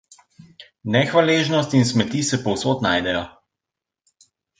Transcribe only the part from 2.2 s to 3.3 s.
se povsod najdejo.